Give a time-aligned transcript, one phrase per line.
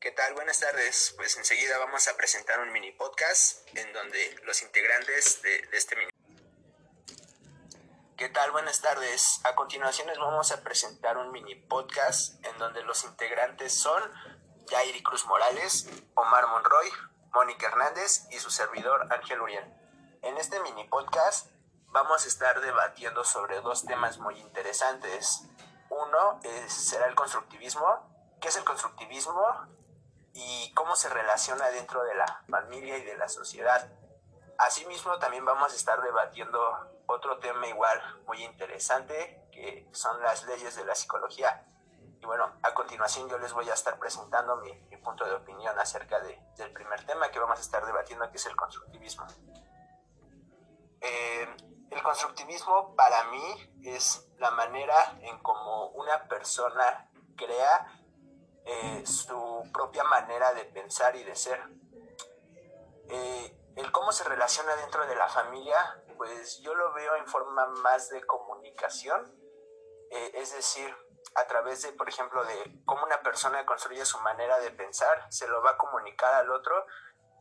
[0.00, 0.32] ¿Qué tal?
[0.34, 1.12] Buenas tardes.
[1.16, 6.12] Pues enseguida vamos a presentar un mini podcast en donde los integrantes de, este mini...
[8.16, 8.52] ¿Qué tal?
[8.52, 9.40] Buenas tardes.
[9.42, 14.00] A continuación les vamos a presentar un mini podcast en donde los integrantes son
[14.70, 16.92] Jairi Cruz Morales, Omar Monroy,
[17.32, 19.64] Mónica Hernández y su servidor Ángel Uriel.
[20.22, 21.50] En este mini podcast
[21.86, 25.42] vamos a estar debatiendo sobre dos temas muy interesantes.
[25.90, 28.36] Uno será el constructivismo.
[28.40, 29.77] ¿Qué es el constructivismo?
[30.32, 33.90] Y cómo se relaciona dentro de la familia y de la sociedad.
[34.58, 36.60] Asimismo, también vamos a estar debatiendo
[37.06, 41.64] otro tema igual muy interesante, que son las leyes de la psicología.
[42.20, 46.20] Y bueno, a continuación yo les voy a estar presentando mi, punto de opinión acerca
[46.20, 49.26] de, del primer tema que vamos a estar debatiendo, que es el constructivismo.
[51.00, 51.56] Eh,
[51.90, 57.97] el constructivismo para mí es la manera en cómo una persona crea
[58.68, 61.58] eh, su propia manera de pensar y de ser.
[63.08, 67.64] Eh, el cómo se relaciona dentro de la familia, pues yo lo veo en forma
[67.66, 69.34] más de comunicación,
[70.10, 70.94] eh, es decir,
[71.34, 75.48] a través de, por ejemplo, de cómo una persona construye su manera de pensar, se
[75.48, 76.86] lo va a comunicar al otro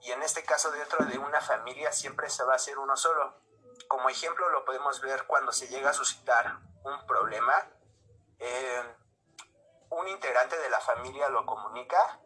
[0.02, 3.42] y en este caso dentro de una familia siempre se va a hacer uno solo.
[3.90, 7.54] Como ejemplo lo podemos ver cuando se llega a suscitar un problema.
[8.40, 8.96] Eh,
[10.08, 12.20] integrante de la familia lo comunica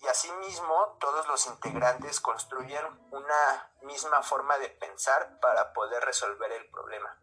[0.00, 6.70] y asimismo todos los integrantes construyen una misma forma de pensar para poder resolver el
[6.70, 7.18] problema.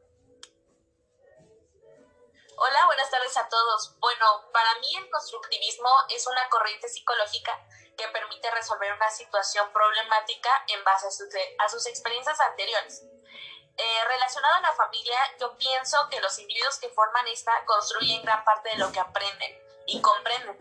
[2.58, 3.98] Hola, buenas tardes a todos.
[4.00, 7.52] Bueno, para mí el constructivismo es una corriente psicológica
[7.98, 13.04] que permite resolver una situación problemática en base a sus, experiencias anteriores.
[13.78, 18.44] Eh, relacionado a la familia, yo pienso que los individuos que forman esta construyen gran
[18.46, 20.58] parte de lo que aprenden y comprenden.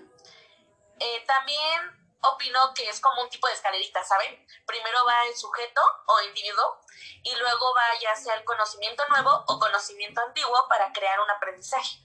[1.01, 4.47] Eh, también opino que es como un tipo de escalerita, ¿saben?
[4.67, 6.79] Primero va el sujeto o individuo
[7.23, 11.99] y luego va ya sea el conocimiento nuevo o conocimiento antiguo para crear un aprendizaje.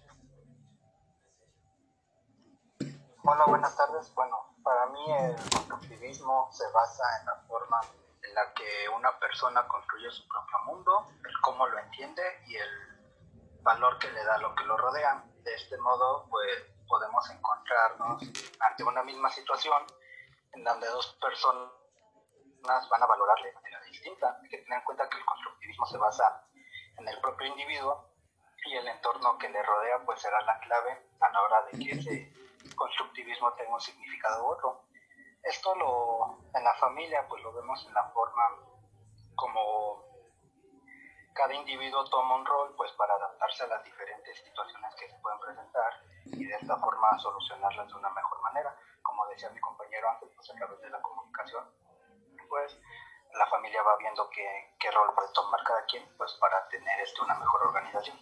[3.24, 4.13] Hola, buenas tardes.
[4.16, 7.80] Bueno, para mí el constructivismo se basa en la forma
[8.22, 12.69] en la que una persona construye su propio mundo, el cómo lo entiende y el
[13.62, 15.24] valor que le da a lo que lo rodea.
[15.44, 18.22] De este modo, pues podemos encontrarnos
[18.59, 19.85] ante una misma situación
[20.51, 24.38] en donde dos personas van a valorarle de manera distinta.
[24.41, 26.44] Hay que tener en cuenta que el constructivismo se basa
[26.97, 28.09] en el propio individuo
[28.66, 31.91] y el entorno que le rodea pues será la clave a la hora de que
[31.91, 32.33] ese
[32.75, 34.83] constructivismo tenga un significado u otro.
[35.44, 38.44] Esto lo, en la familia pues lo vemos en la forma
[39.35, 40.03] como
[41.33, 45.39] cada individuo toma un rol pues para adaptarse a las diferentes situaciones que se pueden
[45.39, 45.94] presentar
[46.34, 48.75] y de esta forma solucionarlas de una mejor manera.
[49.01, 51.63] Como decía mi compañero antes, pues a través de la comunicación,
[52.50, 52.78] pues
[53.38, 57.23] la familia va viendo qué, qué rol puede tomar cada quien pues para tener esto
[57.23, 58.18] una mejor organización.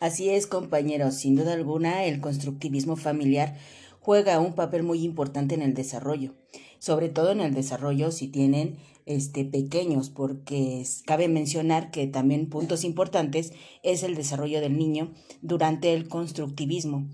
[0.00, 3.54] Así es, compañeros, sin duda alguna el constructivismo familiar
[4.00, 6.32] juega un papel muy importante en el desarrollo,
[6.78, 8.78] sobre todo en el desarrollo si tienen
[9.08, 13.52] este, pequeños, porque cabe mencionar que también puntos importantes
[13.82, 17.08] es el desarrollo del niño durante el constructivismo,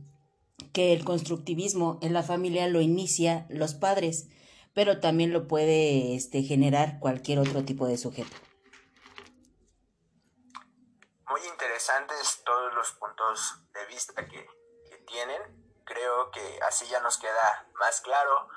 [0.72, 4.28] que el constructivismo en la familia lo inicia los padres,
[4.74, 8.36] pero también lo puede este, generar cualquier otro tipo de sujeto.
[11.28, 14.44] Muy interesantes todos los puntos de vista que,
[14.90, 15.40] que tienen.
[15.84, 18.48] Creo que así ya nos queda más claro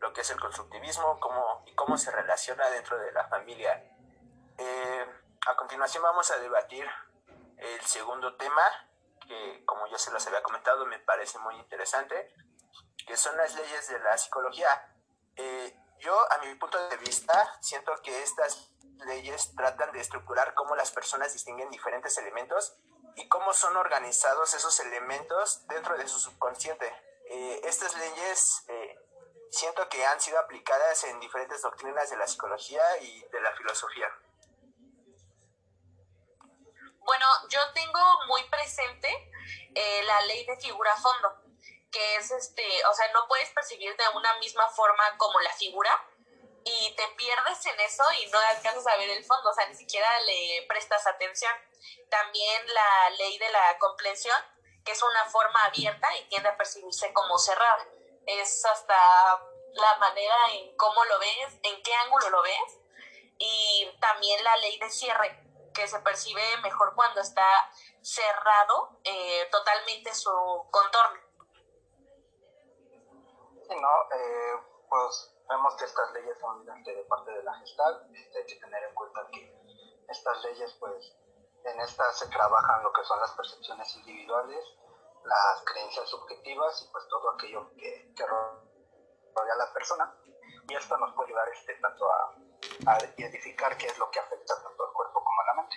[0.00, 3.82] lo que es el constructivismo cómo, y cómo se relaciona dentro de la familia.
[4.58, 5.06] Eh,
[5.46, 6.86] a continuación vamos a debatir
[7.58, 8.62] el segundo tema,
[9.26, 12.34] que como ya se los había comentado me parece muy interesante,
[13.06, 14.94] que son las leyes de la psicología.
[15.36, 18.70] Eh, yo, a mi punto de vista, siento que estas
[19.06, 22.76] leyes tratan de estructurar cómo las personas distinguen diferentes elementos
[23.14, 26.92] y cómo son organizados esos elementos dentro de su subconsciente.
[27.28, 28.64] Eh, estas leyes
[29.50, 34.08] siento que han sido aplicadas en diferentes doctrinas de la psicología y de la filosofía.
[37.00, 39.08] Bueno, yo tengo muy presente
[39.74, 41.40] eh, la ley de figura fondo,
[41.90, 45.90] que es este, o sea, no puedes percibir de una misma forma como la figura
[46.64, 49.76] y te pierdes en eso y no alcanzas a ver el fondo, o sea, ni
[49.76, 51.52] siquiera le prestas atención.
[52.10, 54.36] También la ley de la comprensión,
[54.84, 57.86] que es una forma abierta y tiende a percibirse como cerrada
[58.26, 58.96] es hasta
[59.72, 62.80] la manera en cómo lo ves, en qué ángulo lo ves,
[63.38, 65.42] y también la ley de cierre,
[65.72, 67.48] que se percibe mejor cuando está
[68.00, 70.30] cerrado eh, totalmente su
[70.70, 71.20] contorno.
[73.68, 78.46] no, eh, pues vemos que estas leyes son de parte de la gestal, este, hay
[78.46, 79.54] que tener en cuenta que
[80.08, 81.12] estas leyes, pues,
[81.64, 84.64] en estas se trabajan lo que son las percepciones individuales,
[85.26, 90.14] las creencias subjetivas y pues todo aquello que, rodea a la persona.
[90.68, 92.34] Y esto nos puede ayudar este, tanto a,
[92.92, 95.76] a identificar qué es lo que afecta tanto al cuerpo como a la mente.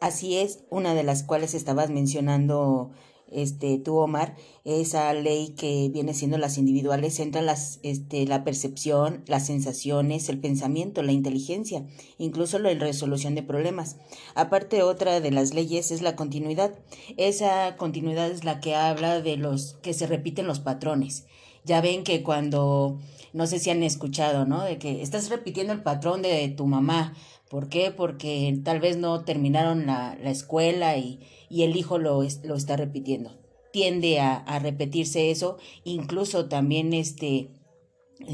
[0.00, 2.90] Así es, una de las cuales estabas mencionando
[3.30, 9.22] este tú Omar, esa ley que viene siendo las individuales entra las este la percepción,
[9.26, 11.86] las sensaciones, el pensamiento, la inteligencia,
[12.18, 13.96] incluso la resolución de problemas.
[14.34, 16.78] Aparte otra de las leyes es la continuidad.
[17.16, 21.26] Esa continuidad es la que habla de los que se repiten los patrones.
[21.64, 22.98] Ya ven que cuando
[23.32, 24.62] no sé si han escuchado, ¿no?
[24.62, 27.14] De que estás repitiendo el patrón de tu mamá.
[27.48, 27.90] ¿Por qué?
[27.90, 32.76] Porque tal vez no terminaron la, la escuela y, y, el hijo lo, lo está
[32.76, 33.38] repitiendo.
[33.72, 35.58] Tiende a, a, repetirse eso.
[35.84, 37.50] Incluso también este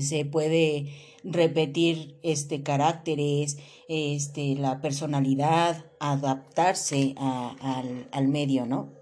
[0.00, 3.58] se puede repetir este caracteres,
[3.88, 8.92] este la personalidad, adaptarse al, al medio, ¿no?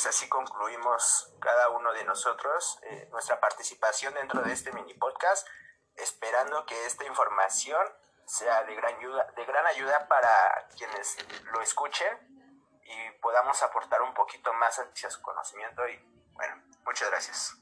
[0.00, 5.46] Pues así concluimos cada uno de nosotros eh, nuestra participación dentro de este mini podcast,
[5.94, 7.86] esperando que esta información
[8.24, 11.18] sea de gran ayuda, de gran ayuda para quienes
[11.52, 12.08] lo escuchen
[12.82, 15.98] y podamos aportar un poquito más hacia su conocimiento y
[16.32, 17.59] bueno, muchas gracias.